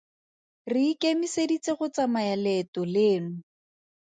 Re 0.71 0.81
ikemiseditse 0.91 1.71
go 1.77 1.85
tsamaya 1.93 2.35
leeto 2.43 2.81
leno. 2.93 3.31